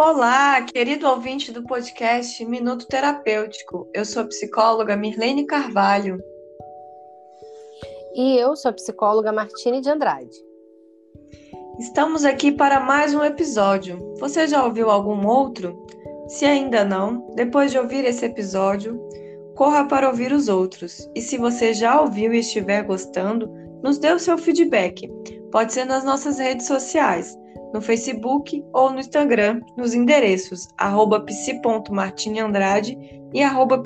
Olá, 0.00 0.62
querido 0.62 1.08
ouvinte 1.08 1.50
do 1.50 1.64
podcast 1.64 2.44
Minuto 2.44 2.86
Terapêutico. 2.86 3.90
Eu 3.92 4.04
sou 4.04 4.22
a 4.22 4.26
psicóloga 4.26 4.96
Mirlene 4.96 5.44
Carvalho. 5.44 6.22
E 8.14 8.38
eu 8.38 8.54
sou 8.54 8.68
a 8.68 8.74
psicóloga 8.74 9.32
Martine 9.32 9.80
de 9.80 9.90
Andrade. 9.90 10.36
Estamos 11.80 12.24
aqui 12.24 12.52
para 12.52 12.78
mais 12.78 13.12
um 13.12 13.24
episódio. 13.24 14.14
Você 14.20 14.46
já 14.46 14.64
ouviu 14.64 14.88
algum 14.88 15.26
outro? 15.26 15.84
Se 16.28 16.44
ainda 16.44 16.84
não, 16.84 17.34
depois 17.34 17.72
de 17.72 17.78
ouvir 17.80 18.04
esse 18.04 18.24
episódio, 18.24 19.02
corra 19.56 19.88
para 19.88 20.08
ouvir 20.08 20.30
os 20.30 20.48
outros. 20.48 21.10
E 21.12 21.20
se 21.20 21.36
você 21.36 21.74
já 21.74 22.00
ouviu 22.00 22.32
e 22.32 22.38
estiver 22.38 22.84
gostando, 22.84 23.48
nos 23.82 23.98
dê 23.98 24.12
o 24.12 24.20
seu 24.20 24.38
feedback. 24.38 25.12
Pode 25.50 25.72
ser 25.72 25.86
nas 25.86 26.04
nossas 26.04 26.38
redes 26.38 26.68
sociais 26.68 27.36
no 27.72 27.80
Facebook 27.80 28.64
ou 28.72 28.90
no 28.90 29.00
Instagram, 29.00 29.60
nos 29.76 29.94
endereços 29.94 30.68
arroba 30.76 31.24
e 33.32 33.42
arroba. 33.42 33.82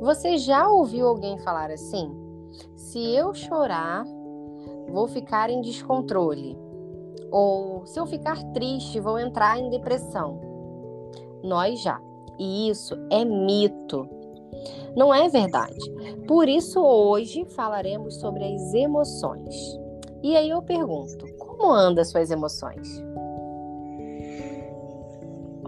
Você 0.00 0.38
já 0.38 0.66
ouviu 0.68 1.06
alguém 1.06 1.38
falar 1.40 1.70
assim? 1.70 2.10
Se 2.74 3.14
eu 3.14 3.34
chorar, 3.34 4.04
vou 4.88 5.06
ficar 5.06 5.50
em 5.50 5.60
descontrole. 5.60 6.56
Ou 7.30 7.86
se 7.86 8.00
eu 8.00 8.06
ficar 8.06 8.42
triste, 8.52 8.98
vou 8.98 9.18
entrar 9.18 9.58
em 9.58 9.70
depressão. 9.70 10.40
Nós 11.44 11.80
já. 11.82 12.00
E 12.38 12.70
isso 12.70 12.94
é 13.10 13.24
mito. 13.24 14.08
Não 14.96 15.14
é 15.14 15.28
verdade. 15.28 15.78
Por 16.26 16.48
isso, 16.48 16.80
hoje 16.80 17.44
falaremos 17.54 18.16
sobre 18.16 18.44
as 18.44 18.74
emoções. 18.74 19.79
E 20.22 20.36
aí 20.36 20.50
eu 20.50 20.62
pergunto, 20.62 21.26
como 21.38 21.72
andam 21.72 22.02
as 22.02 22.10
suas 22.10 22.30
emoções? 22.30 23.02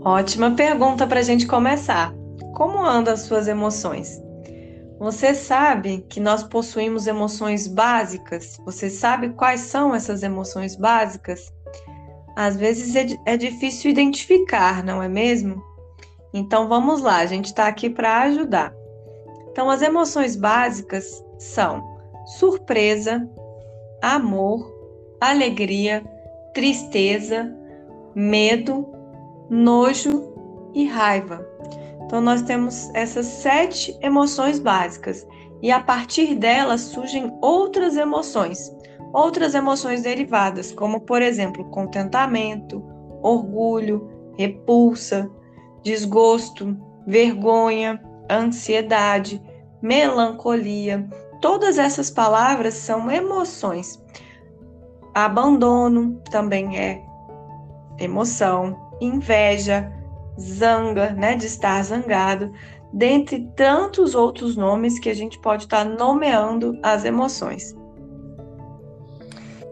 Ótima 0.04 0.50
pergunta 0.52 1.06
para 1.06 1.20
a 1.20 1.22
gente 1.22 1.46
começar. 1.46 2.14
Como 2.54 2.84
andam 2.84 3.14
as 3.14 3.20
suas 3.20 3.48
emoções? 3.48 4.20
Você 4.98 5.34
sabe 5.34 6.04
que 6.08 6.20
nós 6.20 6.42
possuímos 6.42 7.06
emoções 7.06 7.66
básicas? 7.66 8.60
Você 8.64 8.90
sabe 8.90 9.30
quais 9.30 9.60
são 9.60 9.94
essas 9.94 10.22
emoções 10.22 10.76
básicas? 10.76 11.52
Às 12.36 12.56
vezes 12.56 12.94
é, 12.94 13.06
é 13.26 13.36
difícil 13.36 13.90
identificar, 13.90 14.84
não 14.84 15.02
é 15.02 15.08
mesmo? 15.08 15.62
Então 16.32 16.68
vamos 16.68 17.02
lá, 17.02 17.18
a 17.18 17.26
gente 17.26 17.46
está 17.46 17.66
aqui 17.66 17.90
para 17.90 18.22
ajudar. 18.22 18.74
Então, 19.52 19.68
as 19.68 19.82
emoções 19.82 20.34
básicas 20.34 21.22
são 21.38 21.86
surpresa, 22.38 23.28
amor, 24.02 24.70
alegria, 25.20 26.04
tristeza, 26.52 27.56
medo, 28.14 28.86
nojo 29.48 30.32
e 30.74 30.84
raiva. 30.84 31.46
Então, 32.04 32.20
nós 32.20 32.42
temos 32.42 32.90
essas 32.94 33.26
sete 33.26 33.96
emoções 34.02 34.58
básicas 34.58 35.26
e 35.62 35.70
a 35.70 35.80
partir 35.80 36.34
delas 36.34 36.80
surgem 36.80 37.32
outras 37.40 37.96
emoções, 37.96 38.70
outras 39.12 39.54
emoções 39.54 40.02
derivadas, 40.02 40.72
como, 40.72 41.00
por 41.00 41.22
exemplo, 41.22 41.64
contentamento, 41.70 42.82
orgulho, 43.22 44.10
repulsa, 44.36 45.30
desgosto, 45.82 46.76
vergonha, 47.06 48.02
ansiedade, 48.30 49.40
melancolia, 49.80 51.08
Todas 51.42 51.76
essas 51.76 52.08
palavras 52.08 52.74
são 52.74 53.10
emoções. 53.10 54.00
Abandono 55.12 56.22
também 56.30 56.78
é 56.78 57.02
emoção, 57.98 58.94
inveja, 59.00 59.92
zanga, 60.40 61.10
né, 61.10 61.34
de 61.34 61.46
estar 61.46 61.82
zangado, 61.82 62.52
dentre 62.92 63.44
tantos 63.56 64.14
outros 64.14 64.56
nomes 64.56 65.00
que 65.00 65.10
a 65.10 65.14
gente 65.14 65.38
pode 65.40 65.64
estar 65.64 65.84
nomeando 65.84 66.78
as 66.80 67.04
emoções. 67.04 67.74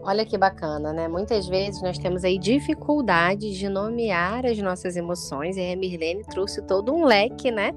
Olha 0.03 0.25
que 0.25 0.37
bacana, 0.37 0.91
né? 0.91 1.07
Muitas 1.07 1.47
vezes 1.47 1.81
nós 1.81 1.97
temos 1.97 2.23
aí 2.23 2.37
dificuldades 2.37 3.55
de 3.55 3.69
nomear 3.69 4.45
as 4.45 4.57
nossas 4.57 4.97
emoções 4.97 5.55
e 5.57 5.71
a 5.71 5.75
Mirlene 5.75 6.23
trouxe 6.23 6.61
todo 6.63 6.93
um 6.93 7.05
leque, 7.05 7.49
né, 7.49 7.71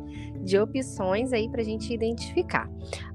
de 0.45 0.59
opções 0.59 1.33
aí 1.33 1.49
para 1.49 1.61
a 1.61 1.65
gente 1.65 1.93
identificar. 1.93 2.71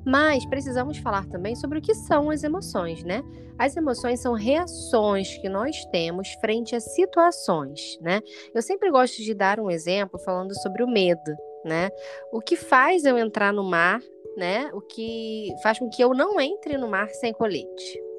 Mas 0.05 0.45
precisamos 0.45 0.97
falar 0.97 1.27
também 1.27 1.55
sobre 1.55 1.79
o 1.79 1.81
que 1.81 1.93
são 1.93 2.29
as 2.29 2.43
emoções, 2.43 3.03
né? 3.03 3.23
As 3.57 3.75
emoções 3.75 4.21
são 4.21 4.33
reações 4.33 5.37
que 5.37 5.49
nós 5.49 5.85
temos 5.85 6.29
frente 6.41 6.75
a 6.75 6.79
situações, 6.79 7.97
né? 8.01 8.21
Eu 8.53 8.61
sempre 8.61 8.89
gosto 8.89 9.21
de 9.21 9.33
dar 9.33 9.59
um 9.59 9.69
exemplo 9.69 10.19
falando 10.19 10.53
sobre 10.61 10.83
o 10.83 10.87
medo, 10.87 11.35
né? 11.65 11.89
O 12.31 12.41
que 12.41 12.55
faz 12.55 13.05
eu 13.05 13.17
entrar 13.17 13.53
no 13.53 13.63
mar, 13.63 14.01
né? 14.35 14.69
O 14.73 14.81
que 14.81 15.49
faz 15.61 15.77
com 15.79 15.89
que 15.89 16.03
eu 16.03 16.13
não 16.13 16.39
entre 16.39 16.77
no 16.77 16.87
mar 16.87 17.09
sem 17.09 17.33
colete 17.33 18.09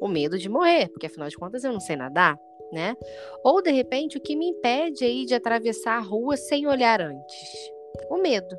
o 0.00 0.08
medo 0.08 0.38
de 0.38 0.48
morrer, 0.48 0.88
porque 0.88 1.06
afinal 1.06 1.28
de 1.28 1.36
contas 1.36 1.64
eu 1.64 1.72
não 1.72 1.80
sei 1.80 1.96
nadar, 1.96 2.38
né? 2.72 2.96
Ou 3.42 3.62
de 3.62 3.70
repente 3.70 4.18
o 4.18 4.20
que 4.20 4.36
me 4.36 4.48
impede 4.48 5.04
aí 5.04 5.24
de 5.24 5.34
atravessar 5.34 5.96
a 5.96 6.00
rua 6.00 6.36
sem 6.36 6.66
olhar 6.66 7.00
antes? 7.00 7.65
O 8.10 8.18
medo. 8.18 8.56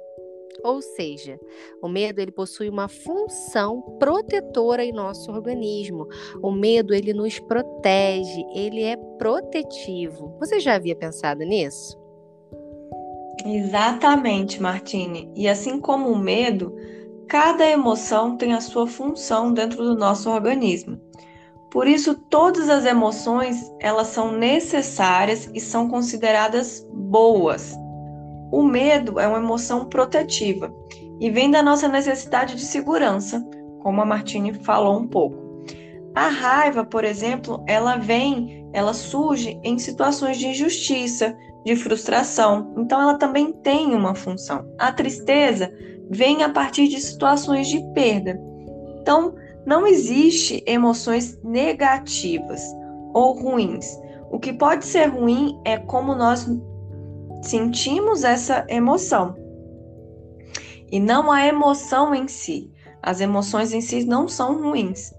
Ou 0.64 0.82
seja, 0.82 1.40
o 1.82 1.88
medo 1.88 2.20
ele 2.20 2.32
possui 2.32 2.70
uma 2.70 2.88
função 2.88 3.82
protetora 4.00 4.84
em 4.84 4.92
nosso 4.92 5.32
organismo. 5.32 6.08
O 6.42 6.52
medo 6.52 6.94
ele 6.94 7.14
nos 7.14 7.40
protege, 7.40 8.44
ele 8.54 8.84
é 8.84 8.98
protetivo. 9.18 10.36
Você 10.40 10.60
já 10.60 10.76
havia 10.76 10.96
pensado 10.96 11.44
nisso? 11.44 11.98
Exatamente, 13.46 14.62
Martine. 14.62 15.32
E 15.36 15.48
assim 15.48 15.80
como 15.80 16.10
o 16.10 16.18
medo, 16.18 16.76
cada 17.28 17.66
emoção 17.66 18.36
tem 18.36 18.54
a 18.54 18.62
sua 18.62 18.88
função 18.88 19.54
dentro 19.54 19.84
do 19.84 19.96
nosso 19.96 20.30
organismo. 20.30 21.00
Por 21.72 21.88
isso, 21.88 22.16
todas 22.30 22.70
as 22.70 22.86
emoções, 22.86 23.72
elas 23.80 24.08
são 24.08 24.32
necessárias 24.32 25.50
e 25.54 25.60
são 25.60 25.88
consideradas 25.88 26.86
boas. 26.92 27.78
O 28.52 28.64
medo 28.64 29.20
é 29.20 29.28
uma 29.28 29.40
emoção 29.40 29.86
protetiva 29.86 30.74
e 31.20 31.30
vem 31.30 31.52
da 31.52 31.62
nossa 31.62 31.88
necessidade 31.88 32.56
de 32.56 32.66
segurança, 32.66 33.44
como 33.82 34.02
a 34.02 34.06
Martine 34.06 34.54
falou 34.54 35.00
um 35.00 35.08
pouco. 35.08 35.38
A 36.16 36.30
raiva, 36.30 36.84
por 36.84 37.04
exemplo, 37.04 37.64
ela 37.68 37.98
vem, 37.98 38.68
ela 38.74 38.94
surge 38.94 39.60
em 39.64 39.78
situações 39.78 40.38
de 40.38 40.48
injustiça, 40.48 41.38
de 41.64 41.76
frustração. 41.76 42.74
Então 42.78 43.02
ela 43.02 43.18
também 43.18 43.52
tem 43.52 43.94
uma 43.94 44.16
função. 44.16 44.66
A 44.80 44.92
tristeza 44.92 45.72
vem 46.10 46.44
a 46.44 46.50
partir 46.50 46.88
de 46.88 47.00
situações 47.00 47.68
de 47.68 47.82
perda. 47.94 48.40
Então, 49.02 49.36
não 49.66 49.86
existe 49.86 50.64
emoções 50.66 51.38
negativas 51.44 52.64
ou 53.14 53.34
ruins. 53.34 54.00
O 54.32 54.40
que 54.40 54.54
pode 54.54 54.86
ser 54.86 55.08
ruim 55.08 55.60
é 55.66 55.78
como 55.78 56.16
nós 56.16 56.48
sentimos 57.42 58.24
essa 58.24 58.66
emoção. 58.70 59.36
E 60.92 61.00
não 61.00 61.32
a 61.32 61.46
emoção 61.46 62.14
em 62.16 62.28
si. 62.28 62.72
As 63.02 63.22
emoções 63.22 63.74
em 63.74 63.82
si 63.82 64.06
não 64.06 64.28
são 64.28 64.62
ruins. 64.62 65.14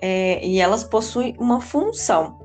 É, 0.00 0.44
e 0.46 0.60
elas 0.60 0.84
possuem 0.84 1.34
uma 1.38 1.60
função. 1.60 2.38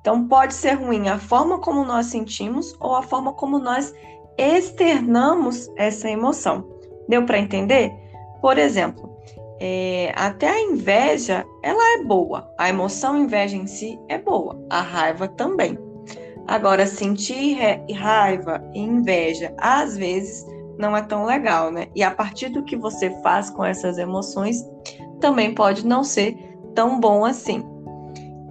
Então, 0.00 0.26
pode 0.26 0.54
ser 0.54 0.72
ruim 0.72 1.08
a 1.08 1.18
forma 1.18 1.58
como 1.60 1.84
nós 1.84 2.06
sentimos 2.06 2.74
ou 2.80 2.94
a 2.94 3.02
forma 3.02 3.32
como 3.34 3.58
nós 3.58 3.92
externamos 4.38 5.68
essa 5.76 6.08
emoção. 6.08 6.66
Deu 7.08 7.26
para 7.26 7.38
entender? 7.38 7.92
Por 8.40 8.56
exemplo, 8.56 9.18
é, 9.60 10.12
até 10.14 10.48
a 10.48 10.60
inveja, 10.60 11.44
ela 11.62 11.98
é 11.98 12.04
boa. 12.04 12.48
A 12.56 12.68
emoção 12.68 13.18
inveja 13.18 13.56
em 13.56 13.66
si 13.66 13.98
é 14.08 14.16
boa. 14.16 14.64
A 14.70 14.80
raiva 14.80 15.26
também. 15.26 15.76
Agora, 16.48 16.86
sentir 16.86 17.58
raiva 17.94 18.64
e 18.72 18.80
inveja, 18.80 19.52
às 19.58 19.98
vezes, 19.98 20.46
não 20.78 20.96
é 20.96 21.02
tão 21.02 21.26
legal, 21.26 21.70
né? 21.70 21.88
E 21.94 22.02
a 22.02 22.10
partir 22.10 22.48
do 22.48 22.64
que 22.64 22.74
você 22.74 23.10
faz 23.22 23.50
com 23.50 23.62
essas 23.62 23.98
emoções, 23.98 24.64
também 25.20 25.54
pode 25.54 25.86
não 25.86 26.02
ser 26.02 26.38
tão 26.74 26.98
bom 26.98 27.26
assim. 27.26 27.62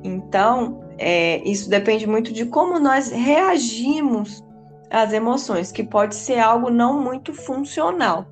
Então, 0.03 0.79
é, 0.99 1.41
isso 1.43 1.69
depende 1.71 2.05
muito 2.05 2.31
de 2.31 2.45
como 2.45 2.79
nós 2.79 3.09
reagimos 3.09 4.43
às 4.91 5.11
emoções, 5.11 5.71
que 5.71 5.83
pode 5.83 6.13
ser 6.13 6.37
algo 6.37 6.69
não 6.69 7.01
muito 7.01 7.33
funcional 7.33 8.27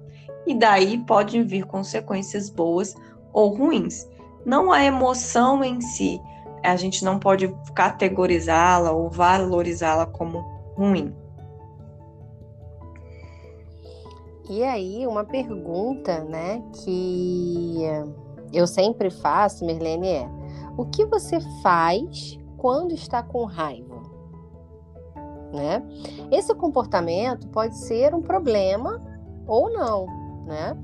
e 0.46 0.54
daí 0.54 1.00
podem 1.00 1.42
vir 1.44 1.66
consequências 1.66 2.52
boas 2.52 2.96
ou 3.34 3.56
ruins. 3.56 4.08
Não 4.46 4.72
a 4.72 4.84
emoção 4.84 5.64
em 5.64 5.82
si, 5.82 6.22
a 6.66 6.76
gente 6.76 7.04
não 7.04 7.20
pode 7.20 7.54
categorizá-la 7.74 8.92
ou 8.92 9.10
valorizá-la 9.10 10.06
como 10.06 10.40
ruim. 10.76 11.16
E 14.50 14.64
aí, 14.64 15.08
uma 15.08 15.24
pergunta, 15.24 16.24
né, 16.24 16.62
que 16.84 17.80
eu 18.54 18.68
sempre 18.68 19.10
faço, 19.10 19.66
Merlene, 19.66 20.08
é: 20.08 20.30
o 20.78 20.86
que 20.86 21.06
você 21.06 21.40
faz 21.62 22.38
quando 22.58 22.94
está 22.94 23.24
com 23.24 23.44
raiva. 23.46 24.02
Né? 25.54 25.82
Esse 26.32 26.54
comportamento 26.54 27.48
pode 27.48 27.78
ser 27.78 28.14
um 28.14 28.22
problema 28.22 29.02
ou 29.48 29.72
não, 29.72 30.06
né? 30.46 30.78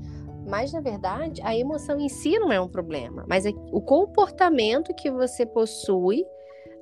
Mas 0.46 0.72
na 0.72 0.80
verdade, 0.80 1.40
a 1.42 1.56
emoção 1.56 1.98
em 1.98 2.08
si 2.08 2.38
não 2.38 2.52
é 2.52 2.60
um 2.60 2.68
problema, 2.68 3.24
mas 3.28 3.46
é 3.46 3.50
o 3.70 3.80
comportamento 3.80 4.94
que 4.94 5.10
você 5.10 5.46
possui 5.46 6.24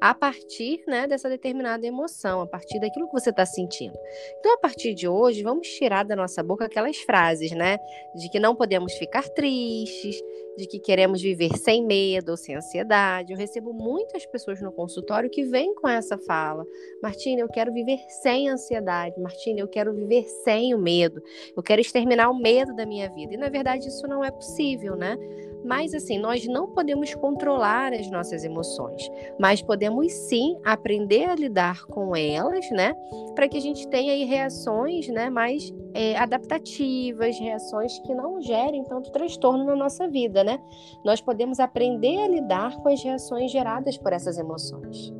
a 0.01 0.15
partir 0.15 0.83
né, 0.87 1.07
dessa 1.07 1.29
determinada 1.29 1.87
emoção, 1.87 2.41
a 2.41 2.47
partir 2.47 2.81
daquilo 2.81 3.07
que 3.07 3.13
você 3.13 3.31
está 3.31 3.45
sentindo. 3.45 3.97
Então, 4.39 4.55
a 4.55 4.59
partir 4.59 4.95
de 4.95 5.07
hoje, 5.07 5.43
vamos 5.43 5.69
tirar 5.69 6.05
da 6.05 6.17
nossa 6.17 6.43
boca 6.43 6.65
aquelas 6.65 6.97
frases, 6.99 7.53
né? 7.53 7.79
De 8.15 8.29
que 8.31 8.41
não 8.41 8.55
podemos 8.55 8.95
ficar 8.95 9.29
tristes, 9.29 10.17
de 10.57 10.67
que 10.67 10.79
queremos 10.79 11.21
viver 11.21 11.57
sem 11.57 11.85
medo 11.85 12.31
ou 12.31 12.37
sem 12.37 12.57
ansiedade. 12.57 13.33
Eu 13.33 13.39
recebo 13.39 13.73
muitas 13.73 14.25
pessoas 14.27 14.61
no 14.61 14.73
consultório 14.73 15.31
que 15.31 15.45
vêm 15.45 15.75
com 15.75 15.89
essa 15.89 16.19
fala: 16.19 16.65
Martina, 17.03 17.41
eu 17.41 17.49
quero 17.49 17.73
viver 17.73 17.99
sem 18.23 18.49
ansiedade. 18.49 19.21
Martina, 19.21 19.61
eu 19.61 19.69
quero 19.69 19.93
viver 19.93 20.25
sem 20.45 20.75
o 20.75 20.79
medo. 20.79 21.23
Eu 21.57 21.63
quero 21.63 21.81
exterminar 21.81 22.31
o 22.31 22.39
medo 22.39 22.75
da 22.75 22.87
minha 22.87 23.09
vida. 23.11 23.35
E 23.35 23.37
na 23.37 23.49
verdade, 23.49 23.89
isso 23.89 24.07
não 24.07 24.25
é 24.25 24.31
possível, 24.31 24.97
né? 24.97 25.17
Mas 25.65 25.95
assim, 25.95 26.19
nós 26.19 26.47
não 26.47 26.69
podemos 26.69 27.15
controlar 27.15 27.93
as 27.93 28.11
nossas 28.11 28.45
emoções, 28.45 29.11
mas 29.39 29.63
podemos 29.63 30.13
sim 30.13 30.59
aprender 30.65 31.29
a 31.29 31.35
lidar 31.35 31.85
com 31.87 32.17
elas, 32.17 32.69
né? 32.71 32.95
Para 33.35 33.49
que 33.49 33.57
a 33.57 33.61
gente 33.61 33.87
tenha 33.89 34.13
aí 34.13 34.25
reações, 34.25 35.09
né, 35.09 35.29
mais 35.29 35.73
é, 35.95 36.17
adaptativas, 36.17 37.39
reações 37.39 37.99
que 38.01 38.15
não 38.15 38.41
gerem 38.41 38.85
tanto 38.85 39.11
transtorno 39.13 39.65
na 39.65 39.77
nossa 39.77 40.09
vida, 40.09 40.43
né? 40.43 40.59
Nós 41.05 41.21
podemos 41.21 41.61
aprender 41.61 42.19
a 42.23 42.29
lidar 42.29 42.77
com 42.79 42.89
as 42.89 43.03
reações 43.03 43.51
geradas 43.51 43.99
por 43.99 44.13
essas 44.13 44.39
emoções. 44.39 45.13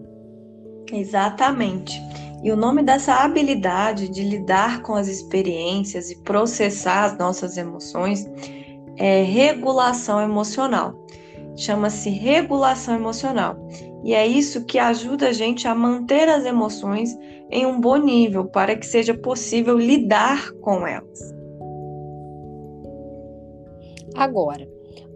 Exatamente. 0.93 2.01
E 2.43 2.51
o 2.51 2.57
nome 2.57 2.83
dessa 2.83 3.17
habilidade 3.17 4.09
de 4.09 4.23
lidar 4.23 4.83
com 4.83 4.95
as 4.95 5.09
experiências 5.09 6.11
e 6.11 6.17
processar 6.23 7.05
as 7.05 7.19
nossas 7.19 7.59
emoções 7.59 8.27
é 8.97 9.23
regulação 9.23 10.21
emocional. 10.21 10.95
Chama-se 11.57 12.11
regulação 12.11 12.95
emocional. 12.95 13.57
E 14.03 14.15
é 14.15 14.27
isso 14.27 14.65
que 14.65 14.79
ajuda 14.79 15.29
a 15.29 15.33
gente 15.33 15.69
a 15.69 15.75
manter 15.75 16.29
as 16.29 16.45
emoções 16.45 17.17
em 17.51 17.67
um 17.67 17.81
bom 17.81 17.97
nível 17.97 18.47
para 18.47 18.77
que 18.77 18.87
seja 18.87 19.13
possível 19.13 19.77
lidar 19.77 20.53
com 20.61 20.87
elas. 20.87 21.35
Agora, 24.15 24.67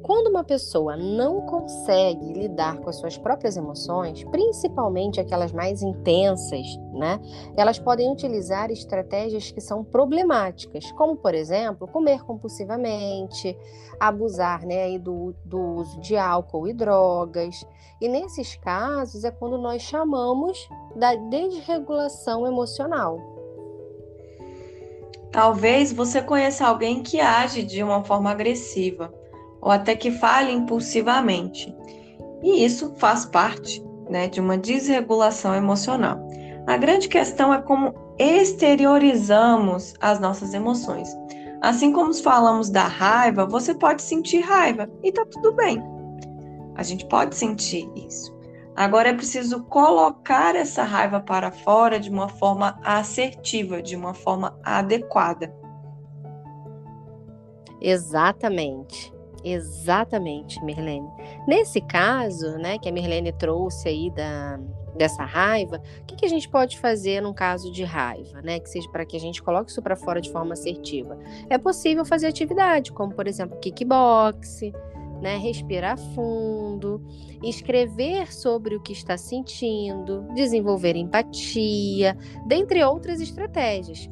quando 0.05 0.27
uma 0.27 0.45
pessoa 0.45 0.99
não 0.99 1.41
consegue 1.47 2.35
lidar 2.35 2.79
com 2.79 2.91
as 2.91 2.97
suas 2.97 3.17
próprias 3.17 3.57
emoções, 3.57 4.23
principalmente 4.25 5.19
aquelas 5.19 5.51
mais 5.51 5.83
intensas, 5.83 6.67
né? 6.93 7.19
Elas 7.57 7.79
podem 7.79 8.13
utilizar 8.13 8.71
estratégias 8.71 9.51
que 9.51 9.63
são 9.63 9.83
problemáticas, 9.83 10.93
como 10.93 11.17
por 11.17 11.35
exemplo, 11.35 11.89
comer 11.89 12.23
compulsivamente, 12.23 13.57
abusar, 13.99 14.67
né, 14.67 14.99
do, 14.99 15.35
do 15.43 15.59
uso 15.59 15.99
de 16.01 16.19
álcool 16.19 16.69
e 16.69 16.75
drogas. 16.75 17.67
E 17.99 18.07
nesses 18.07 18.57
casos 18.57 19.25
é 19.25 19.31
quando 19.31 19.57
nós 19.57 19.81
chamamos 19.81 20.69
da 20.95 21.15
desregulação 21.15 22.47
emocional. 22.47 23.19
Talvez 25.33 25.95
você 25.95 26.21
conheça 26.21 26.67
alguém 26.67 27.03
que 27.03 27.21
age 27.21 27.63
de 27.63 27.83
uma 27.83 28.05
forma 28.05 28.31
agressiva 28.31 29.24
ou 29.65 29.71
até 29.71 29.97
que 29.97 30.11
fale 30.11 30.53
impulsivamente. 30.53 31.75
E 32.43 32.65
isso 32.65 32.95
faz 32.97 33.25
parte 33.25 33.83
né, 34.11 34.29
de 34.29 34.39
uma 34.39 34.59
desregulação 34.59 35.55
emocional. 35.55 36.21
A 36.67 36.77
grande 36.77 37.09
questão 37.09 37.53
é 37.53 37.61
como 37.63 37.95
exteriorizamos 38.19 39.95
as 40.01 40.21
nossas 40.21 40.53
emoções. 40.53 41.09
Assim 41.63 41.93
como 41.93 42.13
falamos 42.13 42.69
da 42.69 42.87
raiva, 42.87 43.47
você 43.47 43.75
pode 43.75 44.03
sentir 44.03 44.41
raiva 44.41 44.89
e 45.03 45.11
tá 45.11 45.25
tudo 45.25 45.53
bem. 45.53 45.83
A 46.77 46.83
gente 46.83 47.07
pode 47.07 47.35
sentir 47.35 47.91
isso. 47.97 48.35
Agora 48.77 49.09
é 49.09 49.15
preciso 49.15 49.65
colocar 49.65 50.55
essa 50.57 50.83
raiva 50.83 51.21
para 51.21 51.51
fora 51.51 51.99
de 51.99 52.11
uma 52.11 52.29
forma 52.29 52.79
assertiva, 52.85 53.81
de 53.81 53.97
uma 53.97 54.13
forma 54.13 54.59
adequada. 54.63 55.55
Exatamente. 57.81 59.14
Exatamente, 59.45 60.65
Merlene. 60.65 61.07
Nesse 61.47 61.81
caso, 61.81 62.57
né, 62.57 62.79
que 62.79 62.89
a 62.89 62.93
Merlene 62.93 63.31
trouxe 63.31 63.89
aí 63.89 64.11
da, 64.11 64.59
dessa 64.97 65.23
raiva, 65.23 65.83
o 66.01 66.05
que, 66.07 66.17
que, 66.17 66.25
a 66.25 66.29
gente 66.29 66.49
pode 66.49 66.79
fazer 66.79 67.21
num 67.21 67.35
caso 67.35 67.71
de 67.71 67.85
raiva, 67.85 68.41
né? 68.41 68.59
Que 68.59 68.71
seja 68.71 68.89
para 68.91 69.05
que 69.05 69.17
a 69.17 69.21
gente 69.21 69.43
coloque 69.43 69.71
isso 69.71 69.83
para 69.83 69.97
fora 69.97 70.21
de 70.21 70.31
forma 70.31 70.55
assertiva. 70.55 71.19
É 71.51 71.59
possível 71.59 72.05
fazer 72.05 72.29
atividade, 72.29 72.91
como 72.91 73.15
por 73.15 73.27
exemplo, 73.27 73.59
kickbox, 73.59 74.61
né? 75.21 75.37
Respirar 75.37 75.99
fundo, 76.15 77.03
escrever 77.43 78.33
sobre 78.33 78.77
o 78.77 78.81
que 78.81 78.93
está 78.93 79.19
sentindo, 79.19 80.27
desenvolver 80.35 80.97
empatia, 80.97 82.17
dentre 82.47 82.83
outras 82.83 83.21
estratégias 83.21 84.09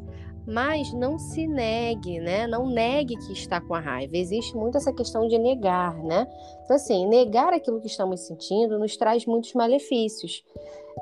mas 0.47 0.93
não 0.93 1.19
se 1.19 1.47
negue, 1.47 2.21
né? 2.21 2.47
Não 2.47 2.67
negue 2.67 3.17
que 3.17 3.33
está 3.33 3.61
com 3.61 3.75
a 3.75 3.81
raiva. 3.81 4.17
Existe 4.17 4.57
muito 4.57 4.77
essa 4.77 4.93
questão 4.93 5.29
de 5.29 5.39
negar, 5.39 5.97
né? 6.03 6.27
Então, 6.65 6.77
assim, 6.77 7.07
negar 7.07 7.53
aquilo 7.53 7.81
que 7.81 7.87
estamos 7.87 8.27
sentindo 8.27 8.79
nos 8.79 8.97
traz 8.97 9.25
muitos 9.27 9.53
malefícios. 9.55 10.45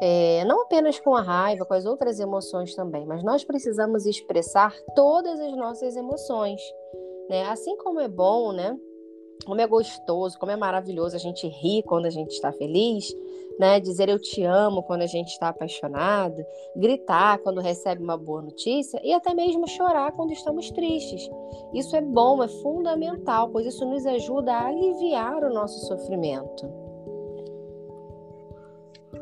É, 0.00 0.44
não 0.44 0.62
apenas 0.62 1.00
com 1.00 1.14
a 1.14 1.22
raiva, 1.22 1.64
com 1.64 1.74
as 1.74 1.84
outras 1.84 2.20
emoções 2.20 2.74
também, 2.74 3.04
mas 3.06 3.24
nós 3.24 3.44
precisamos 3.44 4.06
expressar 4.06 4.74
todas 4.94 5.40
as 5.40 5.56
nossas 5.56 5.96
emoções, 5.96 6.60
né? 7.28 7.44
Assim 7.44 7.76
como 7.76 8.00
é 8.00 8.08
bom, 8.08 8.52
né? 8.52 8.76
Como 9.44 9.60
é 9.60 9.66
gostoso, 9.66 10.38
como 10.38 10.52
é 10.52 10.56
maravilhoso 10.56 11.16
a 11.16 11.18
gente 11.18 11.46
rir 11.48 11.82
quando 11.84 12.06
a 12.06 12.10
gente 12.10 12.32
está 12.32 12.52
feliz, 12.52 13.14
né? 13.58 13.80
Dizer 13.80 14.08
eu 14.08 14.18
te 14.18 14.42
amo 14.44 14.82
quando 14.82 15.02
a 15.02 15.06
gente 15.06 15.28
está 15.28 15.48
apaixonado, 15.48 16.44
gritar 16.76 17.38
quando 17.38 17.60
recebe 17.60 18.02
uma 18.02 18.16
boa 18.16 18.42
notícia 18.42 19.00
e 19.04 19.12
até 19.12 19.34
mesmo 19.34 19.66
chorar 19.66 20.12
quando 20.12 20.32
estamos 20.32 20.70
tristes. 20.70 21.28
Isso 21.74 21.96
é 21.96 22.00
bom, 22.00 22.42
é 22.42 22.48
fundamental, 22.48 23.48
pois 23.50 23.66
isso 23.66 23.84
nos 23.84 24.06
ajuda 24.06 24.52
a 24.52 24.66
aliviar 24.66 25.44
o 25.44 25.52
nosso 25.52 25.86
sofrimento. 25.86 26.70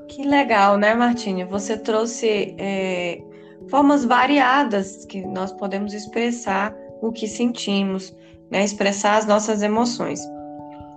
Que 0.09 0.27
legal, 0.27 0.77
né, 0.77 0.95
Martine? 0.95 1.45
Você 1.45 1.77
trouxe 1.77 2.57
é, 2.59 3.23
formas 3.69 4.05
variadas 4.05 5.05
que 5.05 5.25
nós 5.27 5.53
podemos 5.53 5.93
expressar 5.93 6.75
o 7.01 7.13
que 7.13 7.29
sentimos, 7.29 8.15
né? 8.51 8.65
Expressar 8.65 9.17
as 9.17 9.27
nossas 9.27 9.63
emoções. 9.63 10.21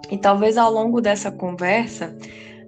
E 0.09 0.17
talvez 0.17 0.57
ao 0.57 0.71
longo 0.71 0.99
dessa 0.99 1.31
conversa 1.31 2.15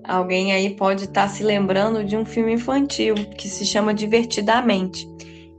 Alguém 0.04 0.52
aí 0.52 0.75
pode 0.75 1.06
estar 1.06 1.24
tá 1.24 1.30
se 1.30 1.44
lembrando 1.44 2.04
de 2.04 2.18
um 2.18 2.25
filme 2.25 2.54
infantil 2.54 3.16
que 3.38 3.48
se 3.48 3.66
chama 3.66 3.94
Divertidamente. 3.94 5.08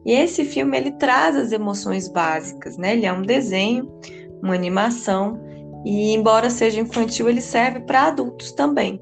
E 0.05 0.13
esse 0.13 0.45
filme 0.45 0.77
ele 0.77 0.93
traz 0.93 1.35
as 1.35 1.51
emoções 1.51 2.09
básicas, 2.09 2.77
né? 2.77 2.93
Ele 2.93 3.07
é 3.07 3.13
um 3.13 3.23
desenho, 3.23 3.91
uma 4.43 4.55
animação 4.55 5.41
e 5.83 6.13
embora 6.13 6.51
seja 6.51 6.81
infantil, 6.81 7.29
ele 7.29 7.41
serve 7.41 7.81
para 7.81 8.09
adultos 8.09 8.53
também. 8.53 9.01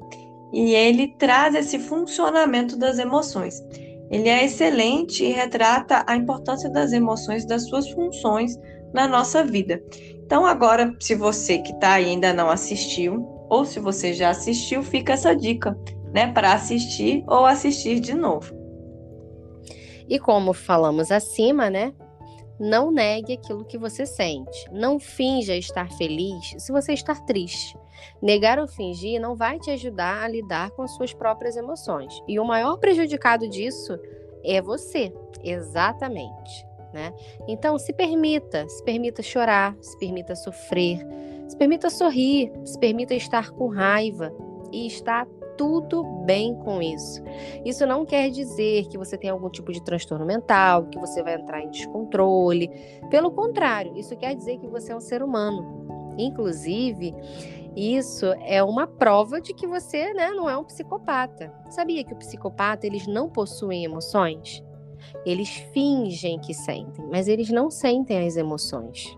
E 0.53 0.73
ele 0.73 1.13
traz 1.17 1.55
esse 1.55 1.77
funcionamento 1.77 2.77
das 2.77 2.97
emoções. 2.97 3.61
Ele 4.09 4.29
é 4.29 4.45
excelente 4.45 5.25
e 5.25 5.31
retrata 5.31 6.05
a 6.07 6.15
importância 6.15 6.69
das 6.69 6.93
emoções, 6.93 7.45
das 7.45 7.67
suas 7.67 7.89
funções 7.89 8.55
na 8.93 9.07
nossa 9.07 9.43
vida. 9.43 9.81
Então, 10.25 10.45
agora, 10.45 10.95
se 10.99 11.15
você 11.15 11.59
que 11.59 11.71
está 11.71 11.93
ainda 11.93 12.33
não 12.33 12.49
assistiu, 12.49 13.27
ou 13.49 13.65
se 13.65 13.79
você 13.79 14.13
já 14.13 14.29
assistiu, 14.29 14.81
fica 14.81 15.13
essa 15.13 15.35
dica, 15.35 15.77
né, 16.11 16.31
para 16.31 16.53
assistir 16.53 17.23
ou 17.27 17.45
assistir 17.45 17.99
de 17.99 18.13
novo. 18.13 18.53
E 20.07 20.19
como 20.19 20.53
falamos 20.53 21.11
acima, 21.11 21.69
né? 21.69 21.93
Não 22.59 22.91
negue 22.91 23.33
aquilo 23.33 23.65
que 23.65 23.77
você 23.77 24.05
sente. 24.05 24.69
Não 24.71 24.99
finja 24.99 25.55
estar 25.55 25.91
feliz 25.93 26.55
se 26.57 26.71
você 26.71 26.93
está 26.93 27.15
triste. 27.15 27.77
Negar 28.21 28.59
ou 28.59 28.67
fingir 28.67 29.19
não 29.19 29.35
vai 29.35 29.59
te 29.59 29.71
ajudar 29.71 30.23
a 30.23 30.27
lidar 30.27 30.71
com 30.71 30.81
as 30.81 30.91
suas 30.91 31.13
próprias 31.13 31.55
emoções. 31.55 32.21
E 32.27 32.39
o 32.39 32.45
maior 32.45 32.77
prejudicado 32.77 33.47
disso 33.47 33.97
é 34.43 34.61
você, 34.61 35.13
exatamente. 35.43 36.65
Né? 36.93 37.13
Então, 37.47 37.77
se 37.79 37.91
permita, 37.91 38.67
se 38.69 38.83
permita 38.83 39.23
chorar, 39.23 39.75
se 39.81 39.97
permita 39.97 40.35
sofrer, 40.35 40.99
se 41.47 41.57
permita 41.57 41.89
sorrir, 41.89 42.51
se 42.63 42.77
permita 42.79 43.15
estar 43.15 43.49
com 43.49 43.67
raiva 43.67 44.31
e 44.71 44.85
está 44.85 45.25
tudo 45.57 46.03
bem 46.25 46.55
com 46.55 46.81
isso. 46.81 47.21
Isso 47.65 47.85
não 47.85 48.05
quer 48.05 48.29
dizer 48.29 48.87
que 48.87 48.97
você 48.97 49.17
tem 49.17 49.29
algum 49.29 49.49
tipo 49.49 49.71
de 49.71 49.83
transtorno 49.83 50.25
mental, 50.25 50.85
que 50.85 50.99
você 50.99 51.23
vai 51.23 51.35
entrar 51.35 51.61
em 51.61 51.69
descontrole. 51.69 52.69
Pelo 53.09 53.31
contrário, 53.31 53.97
isso 53.97 54.15
quer 54.15 54.35
dizer 54.35 54.59
que 54.59 54.67
você 54.67 54.91
é 54.91 54.95
um 54.95 55.01
ser 55.01 55.23
humano 55.23 55.83
Inclusive, 56.17 57.13
isso 57.75 58.25
é 58.45 58.63
uma 58.63 58.85
prova 58.85 59.41
de 59.41 59.53
que 59.53 59.65
você 59.65 60.13
né, 60.13 60.29
não 60.31 60.49
é 60.49 60.57
um 60.57 60.63
psicopata. 60.63 61.51
Sabia 61.69 62.03
que 62.03 62.13
o 62.13 62.17
psicopata 62.17 62.85
eles 62.85 63.07
não 63.07 63.29
possuem 63.29 63.83
emoções? 63.83 64.63
Eles 65.25 65.49
fingem 65.73 66.39
que 66.39 66.53
sentem, 66.53 67.05
mas 67.09 67.27
eles 67.27 67.49
não 67.49 67.71
sentem 67.71 68.27
as 68.27 68.35
emoções. 68.35 69.17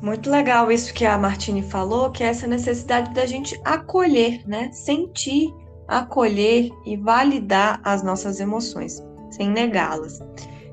Muito 0.00 0.28
legal 0.30 0.70
isso 0.70 0.92
que 0.92 1.06
a 1.06 1.16
Martine 1.16 1.62
falou, 1.62 2.10
que 2.10 2.24
é 2.24 2.26
essa 2.26 2.46
necessidade 2.46 3.14
da 3.14 3.24
gente 3.24 3.60
acolher, 3.64 4.42
né? 4.46 4.70
Sentir, 4.72 5.54
acolher 5.86 6.70
e 6.84 6.96
validar 6.96 7.80
as 7.84 8.02
nossas 8.02 8.40
emoções, 8.40 9.00
sem 9.30 9.48
negá-las. 9.48 10.18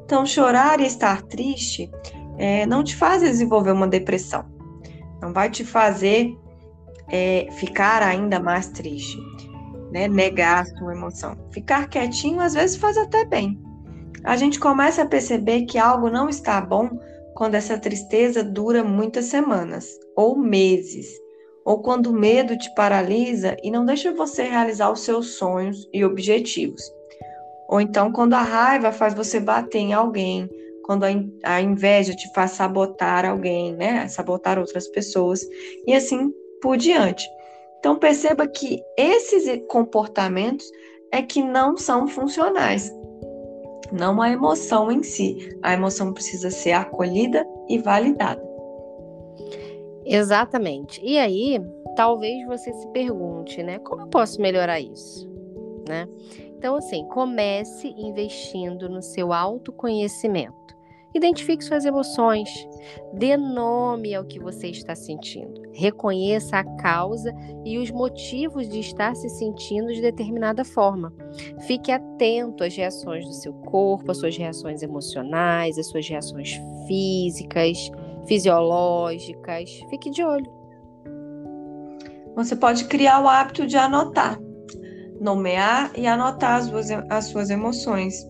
Então, 0.03 0.25
chorar 0.25 0.79
e 0.79 0.88
estar 0.88 1.21
triste 1.23 1.91
é, 2.39 2.65
não 2.65 2.83
te 2.83 2.95
faz 2.95 3.21
desenvolver 3.21 3.71
uma 3.71 3.88
depressão, 3.88 4.45
não 5.21 5.31
vai 5.31 5.49
te 5.51 5.63
fazer 5.63 6.35
é, 7.09 7.47
ficar 7.51 8.01
ainda 8.01 8.39
mais 8.39 8.69
triste, 8.69 9.19
né? 9.91 10.08
Negar 10.08 10.62
a 10.62 10.65
sua 10.65 10.93
emoção. 10.93 11.36
Ficar 11.51 11.89
quietinho 11.89 12.41
às 12.41 12.53
vezes 12.53 12.77
faz 12.77 12.98
até 12.98 13.25
bem. 13.25 13.60
A 14.24 14.36
gente 14.36 14.60
começa 14.60 15.03
a 15.03 15.08
perceber 15.08 15.63
que 15.63 15.77
algo 15.77 16.10
não 16.10 16.29
está 16.29 16.60
bom 16.60 16.89
quando 17.36 17.55
essa 17.55 17.77
tristeza 17.77 18.43
dura 18.43 18.84
muitas 18.84 19.25
semanas 19.25 19.98
ou 20.15 20.38
meses, 20.38 21.08
ou 21.63 21.81
quando 21.81 22.08
o 22.08 22.13
medo 22.13 22.58
te 22.58 22.74
paralisa 22.75 23.55
e 23.63 23.72
não 23.72 23.86
deixa 23.86 24.13
você 24.13 24.43
realizar 24.43 24.91
os 24.91 25.01
seus 25.01 25.36
sonhos 25.38 25.88
e 25.93 26.03
objetivos. 26.03 26.81
Ou 27.69 27.79
então 27.79 28.12
quando 28.12 28.34
a 28.34 28.41
raiva 28.41 28.91
faz 28.91 29.13
você 29.13 29.39
bater 29.39 29.77
em 29.77 29.93
alguém, 29.93 30.50
quando 30.84 31.05
a, 31.43 31.62
inveja 31.62 32.15
te 32.15 32.34
faz 32.34 32.51
sabotar 32.51 33.24
alguém, 33.24 33.75
né? 33.75 34.08
Sabotar 34.08 34.58
outras 34.58 34.88
pessoas 34.88 35.48
e 35.86 35.93
assim 35.93 36.34
por 36.62 36.77
diante. 36.77 37.29
Então 37.79 37.98
perceba 37.98 38.48
que 38.48 38.81
esses 38.98 39.62
comportamentos 39.67 40.69
é 41.12 41.21
que 41.21 41.41
não 41.41 41.75
são 41.77 42.07
funcionais 42.07 42.91
não 43.91 44.21
a 44.21 44.29
emoção 44.29 44.91
em 44.91 45.03
si. 45.03 45.57
A 45.62 45.74
emoção 45.74 46.13
precisa 46.13 46.51
ser 46.51 46.74
acolhida 46.74 47.45
e 47.67 47.77
validada. 47.77 48.41
Exatamente. 50.05 51.01
E 51.03 51.17
aí, 51.17 51.62
talvez 51.95 52.45
você 52.45 52.71
se 52.74 52.88
pergunte, 52.89 53.62
né? 53.62 53.79
Como 53.79 54.03
eu 54.03 54.07
posso 54.07 54.41
melhorar 54.41 54.79
isso? 54.79 55.29
Né? 55.88 56.07
Então, 56.57 56.75
assim, 56.75 57.05
comece 57.07 57.93
investindo 57.98 58.89
no 58.89 59.01
seu 59.01 59.33
autoconhecimento. 59.33 60.68
Identifique 61.13 61.63
suas 61.63 61.85
emoções, 61.85 62.47
dê 63.13 63.35
nome 63.35 64.13
ao 64.13 64.23
que 64.23 64.39
você 64.39 64.67
está 64.67 64.93
sentindo, 64.93 65.63
reconheça 65.73 66.57
a 66.57 66.63
causa 66.77 67.33
e 67.65 67.79
os 67.79 67.89
motivos 67.89 68.69
de 68.69 68.79
estar 68.79 69.15
se 69.15 69.27
sentindo 69.27 69.91
de 69.91 70.01
determinada 70.01 70.63
forma. 70.63 71.11
Fique 71.65 71.91
atento 71.91 72.63
às 72.63 72.75
reações 72.75 73.25
do 73.25 73.33
seu 73.33 73.53
corpo, 73.53 74.11
às 74.11 74.17
suas 74.19 74.37
reações 74.37 74.83
emocionais, 74.83 75.79
às 75.79 75.87
suas 75.87 76.07
reações 76.07 76.59
físicas, 76.87 77.89
fisiológicas. 78.27 79.67
Fique 79.89 80.11
de 80.11 80.23
olho. 80.23 80.59
Você 82.35 82.55
pode 82.55 82.85
criar 82.85 83.19
o 83.21 83.27
hábito 83.27 83.65
de 83.65 83.77
anotar, 83.77 84.39
nomear 85.19 85.91
e 85.97 86.05
anotar 86.05 86.57
as 86.57 86.65
suas, 86.65 86.91
as 87.09 87.25
suas 87.25 87.49
emoções 87.49 88.25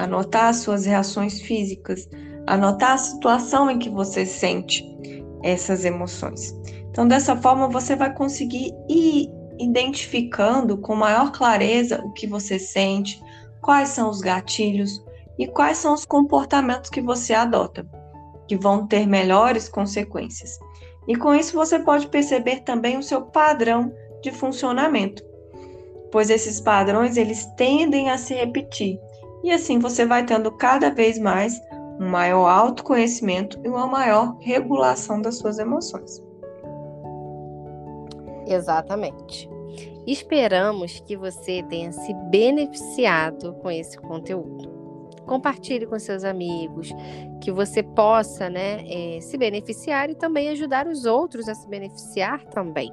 anotar 0.00 0.46
as 0.46 0.56
suas 0.56 0.86
reações 0.86 1.40
físicas, 1.40 2.08
anotar 2.46 2.92
a 2.92 2.98
situação 2.98 3.70
em 3.70 3.78
que 3.78 3.90
você 3.90 4.24
sente 4.24 4.84
essas 5.42 5.84
emoções. 5.84 6.58
Então, 6.90 7.06
dessa 7.06 7.36
forma, 7.36 7.68
você 7.68 7.94
vai 7.94 8.12
conseguir 8.14 8.72
ir 8.88 9.28
identificando 9.58 10.78
com 10.78 10.94
maior 10.94 11.30
clareza 11.32 12.00
o 12.02 12.12
que 12.12 12.26
você 12.26 12.58
sente, 12.58 13.22
quais 13.60 13.90
são 13.90 14.08
os 14.08 14.20
gatilhos 14.20 15.04
e 15.38 15.46
quais 15.46 15.76
são 15.76 15.92
os 15.92 16.06
comportamentos 16.06 16.88
que 16.88 17.02
você 17.02 17.34
adota, 17.34 17.86
que 18.48 18.56
vão 18.56 18.86
ter 18.86 19.06
melhores 19.06 19.68
consequências. 19.68 20.58
E 21.06 21.14
com 21.14 21.34
isso 21.34 21.54
você 21.54 21.78
pode 21.78 22.08
perceber 22.08 22.60
também 22.60 22.96
o 22.96 23.02
seu 23.02 23.22
padrão 23.22 23.92
de 24.22 24.30
funcionamento, 24.30 25.22
pois 26.10 26.30
esses 26.30 26.58
padrões 26.58 27.18
eles 27.18 27.44
tendem 27.56 28.10
a 28.10 28.16
se 28.16 28.34
repetir 28.34 28.98
e 29.42 29.50
assim 29.50 29.78
você 29.78 30.04
vai 30.04 30.24
tendo 30.24 30.50
cada 30.52 30.90
vez 30.90 31.18
mais 31.18 31.60
um 32.00 32.08
maior 32.08 32.48
autoconhecimento 32.48 33.60
e 33.62 33.68
uma 33.68 33.86
maior 33.86 34.36
regulação 34.40 35.20
das 35.20 35.36
suas 35.36 35.58
emoções. 35.58 36.22
Exatamente. 38.46 39.48
Esperamos 40.06 41.00
que 41.00 41.16
você 41.16 41.62
tenha 41.64 41.92
se 41.92 42.12
beneficiado 42.30 43.54
com 43.54 43.70
esse 43.70 43.98
conteúdo. 43.98 44.68
Compartilhe 45.26 45.86
com 45.86 45.98
seus 45.98 46.24
amigos, 46.24 46.90
que 47.40 47.52
você 47.52 47.82
possa 47.82 48.50
né, 48.50 48.82
é, 48.88 49.20
se 49.20 49.36
beneficiar 49.36 50.10
e 50.10 50.14
também 50.14 50.48
ajudar 50.48 50.88
os 50.88 51.04
outros 51.04 51.48
a 51.48 51.54
se 51.54 51.68
beneficiar 51.68 52.44
também. 52.46 52.92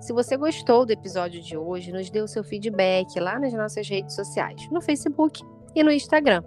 Se 0.00 0.12
você 0.12 0.36
gostou 0.36 0.84
do 0.84 0.90
episódio 0.90 1.40
de 1.40 1.56
hoje, 1.56 1.92
nos 1.92 2.10
dê 2.10 2.20
o 2.20 2.28
seu 2.28 2.42
feedback 2.42 3.18
lá 3.20 3.38
nas 3.38 3.52
nossas 3.52 3.88
redes 3.88 4.14
sociais, 4.14 4.68
no 4.70 4.82
Facebook 4.82 5.42
e 5.78 5.84
no 5.84 5.92
Instagram. 5.92 6.42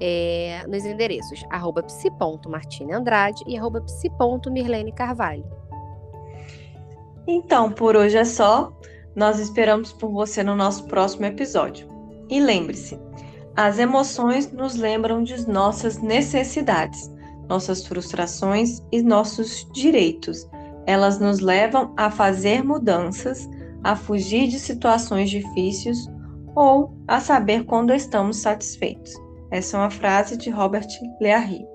É, 0.00 0.64
nos 0.66 0.84
endereços 0.84 1.44
arroba 1.50 1.82
psi.martineandrade 1.82 3.44
e 3.46 3.58
arroba 3.58 3.82
psi.mirlene 3.82 4.92
Carvalho. 4.92 5.44
Então, 7.26 7.70
por 7.70 7.96
hoje 7.96 8.16
é 8.16 8.24
só. 8.24 8.72
Nós 9.14 9.38
esperamos 9.38 9.92
por 9.92 10.10
você 10.10 10.42
no 10.42 10.56
nosso 10.56 10.84
próximo 10.84 11.26
episódio. 11.26 11.86
E 12.30 12.40
lembre-se, 12.40 12.98
as 13.56 13.78
emoções 13.78 14.50
nos 14.52 14.76
lembram 14.76 15.22
de 15.22 15.46
nossas 15.48 15.98
necessidades, 15.98 17.12
nossas 17.48 17.84
frustrações 17.84 18.80
e 18.90 19.02
nossos 19.02 19.68
direitos. 19.72 20.48
Elas 20.86 21.18
nos 21.18 21.40
levam 21.40 21.92
a 21.96 22.10
fazer 22.10 22.64
mudanças, 22.64 23.50
a 23.84 23.94
fugir 23.96 24.46
de 24.48 24.58
situações 24.58 25.28
difíceis 25.28 26.08
ou 26.54 26.94
a 27.06 27.20
saber 27.20 27.64
quando 27.64 27.92
estamos 27.92 28.38
satisfeitos. 28.38 29.14
Essa 29.50 29.76
é 29.76 29.80
uma 29.80 29.90
frase 29.90 30.36
de 30.36 30.50
Robert 30.50 30.88
Leahy. 31.20 31.66